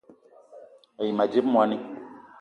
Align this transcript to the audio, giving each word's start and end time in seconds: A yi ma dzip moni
A 0.99 1.01
yi 1.05 1.11
ma 1.17 1.25
dzip 1.31 1.45
moni 1.53 1.77